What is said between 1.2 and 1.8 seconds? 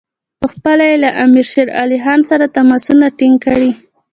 امیر شېر